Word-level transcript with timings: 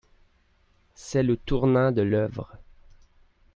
C'est 0.95 1.21
le 1.21 1.37
tournant 1.37 1.91
de 1.91 2.01
l'œuvre. 2.01 2.51